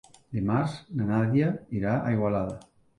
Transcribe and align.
Dimarts 0.37 0.79
na 1.01 1.11
Nàdia 1.11 1.53
irà 1.83 1.95
a 2.03 2.19
Igualada. 2.19 2.63